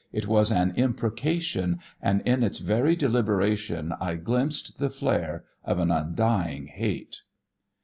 [0.11, 5.91] It was an imprecation, and in its very deliberation I glimpsed the flare of an
[5.91, 7.17] undying hate.